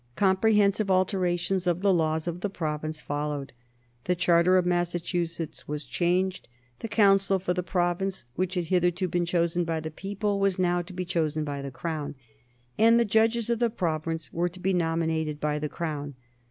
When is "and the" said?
12.79-13.05